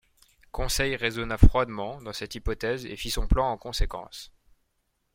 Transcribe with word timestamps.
Conseil 0.51 0.95
raisonna 0.95 1.37
froidement 1.37 2.01
dans 2.01 2.11
cette 2.11 2.33
hypothèse 2.33 2.87
et 2.87 2.95
fit 2.95 3.11
son 3.11 3.27
plan 3.27 3.51
en 3.51 3.57
conséquence. 3.59 4.31